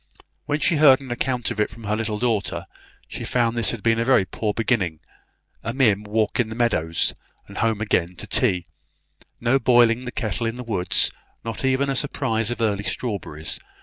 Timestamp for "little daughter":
1.95-2.65